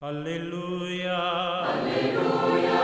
[0.00, 1.64] Aleluya.
[1.64, 2.78] Aleluya.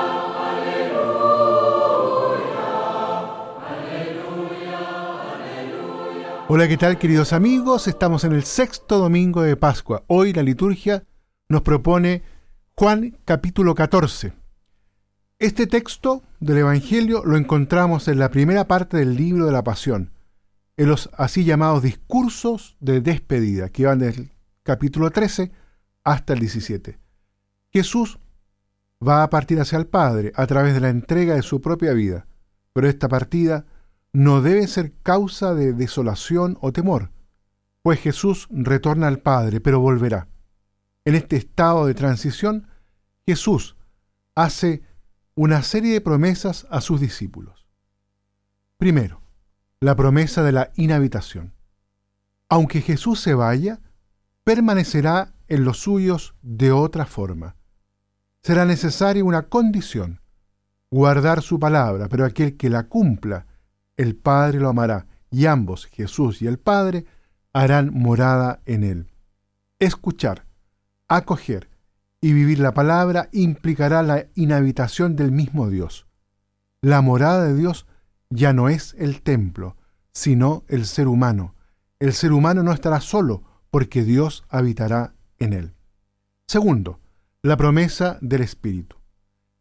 [6.48, 7.86] Hola, ¿qué tal queridos amigos?
[7.86, 10.02] Estamos en el sexto domingo de Pascua.
[10.08, 11.04] Hoy la liturgia
[11.48, 12.24] nos propone
[12.74, 14.32] Juan capítulo 14.
[15.38, 20.10] Este texto del Evangelio lo encontramos en la primera parte del libro de la Pasión,
[20.76, 24.32] en los así llamados discursos de despedida, que van del
[24.64, 25.52] capítulo 13
[26.02, 27.03] hasta el 17.
[27.74, 28.20] Jesús
[29.06, 32.28] va a partir hacia el Padre a través de la entrega de su propia vida,
[32.72, 33.66] pero esta partida
[34.12, 37.10] no debe ser causa de desolación o temor,
[37.82, 40.28] pues Jesús retorna al Padre, pero volverá.
[41.04, 42.68] En este estado de transición,
[43.26, 43.76] Jesús
[44.36, 44.84] hace
[45.34, 47.66] una serie de promesas a sus discípulos.
[48.78, 49.20] Primero,
[49.80, 51.52] la promesa de la inhabitación.
[52.48, 53.80] Aunque Jesús se vaya,
[54.44, 57.56] permanecerá en los suyos de otra forma
[58.44, 60.20] será necesaria una condición,
[60.90, 63.46] guardar su palabra, pero aquel que la cumpla,
[63.96, 67.06] el Padre lo amará, y ambos, Jesús y el Padre,
[67.54, 69.10] harán morada en él.
[69.78, 70.44] Escuchar,
[71.08, 71.70] acoger
[72.20, 76.06] y vivir la palabra implicará la inhabitación del mismo Dios.
[76.82, 77.86] La morada de Dios
[78.28, 79.78] ya no es el templo,
[80.12, 81.54] sino el ser humano.
[81.98, 85.74] El ser humano no estará solo, porque Dios habitará en él.
[86.46, 87.00] Segundo,
[87.44, 88.96] la promesa del Espíritu.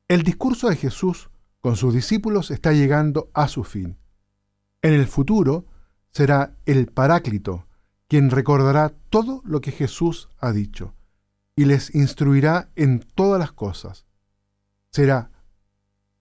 [0.07, 3.97] El discurso de Jesús con sus discípulos está llegando a su fin.
[4.81, 5.65] En el futuro
[6.09, 7.67] será el Paráclito
[8.07, 10.95] quien recordará todo lo que Jesús ha dicho
[11.57, 14.05] y les instruirá en todas las cosas.
[14.89, 15.31] Será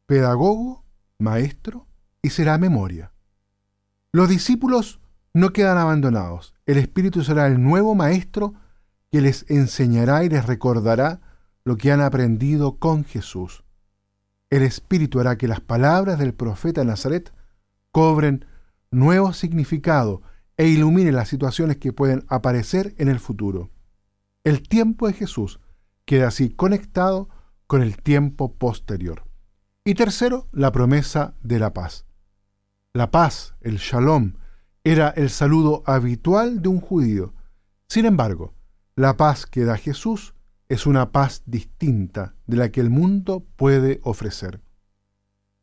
[0.06, 0.84] pedagogo,
[1.20, 1.86] maestro
[2.22, 3.12] y será memoria.
[4.10, 5.00] Los discípulos
[5.32, 6.54] no quedan abandonados.
[6.66, 8.54] El Espíritu será el nuevo maestro
[9.12, 11.20] que les enseñará y les recordará
[11.64, 13.64] lo que han aprendido con Jesús.
[14.50, 17.32] El Espíritu hará que las palabras del profeta Nazaret
[17.90, 18.44] cobren
[18.90, 20.22] nuevo significado
[20.56, 23.70] e iluminen las situaciones que pueden aparecer en el futuro.
[24.44, 25.60] El tiempo de Jesús
[26.04, 27.28] queda así conectado
[27.66, 29.24] con el tiempo posterior.
[29.84, 32.04] Y tercero, la promesa de la paz.
[32.92, 34.34] La paz, el shalom,
[34.84, 37.34] era el saludo habitual de un judío.
[37.88, 38.52] Sin embargo,
[38.96, 40.34] la paz que da Jesús
[40.72, 44.62] es una paz distinta de la que el mundo puede ofrecer.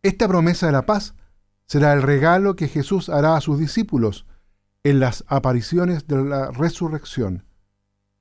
[0.04, 1.16] Esta promesa de la paz
[1.66, 4.28] será el regalo que Jesús hará a sus discípulos
[4.84, 7.44] en las apariciones de la resurrección.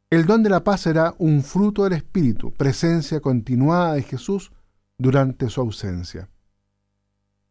[0.09, 4.51] El don de la paz será un fruto del Espíritu, presencia continuada de Jesús
[4.97, 6.31] durante su ausencia.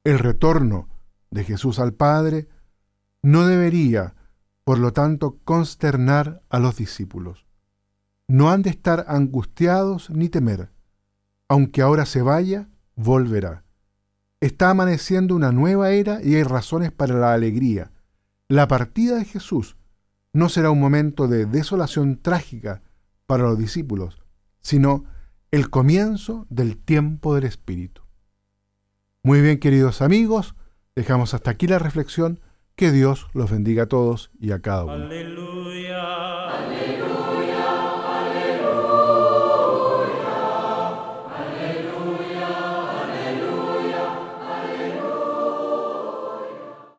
[0.03, 0.89] El retorno
[1.29, 2.47] de Jesús al Padre
[3.21, 4.15] no debería,
[4.63, 7.46] por lo tanto, consternar a los discípulos.
[8.27, 10.69] No han de estar angustiados ni temer.
[11.47, 13.63] Aunque ahora se vaya, volverá.
[14.41, 17.91] Está amaneciendo una nueva era y hay razones para la alegría.
[18.49, 19.77] La partida de Jesús
[20.33, 22.81] no será un momento de desolación trágica
[23.25, 24.21] para los discípulos,
[24.61, 25.05] sino
[25.51, 28.01] el comienzo del tiempo del Espíritu.
[29.23, 30.55] Muy bien, queridos amigos,
[30.95, 32.39] dejamos hasta aquí la reflexión.
[32.75, 35.09] Que Dios los bendiga a todos y a cada uno.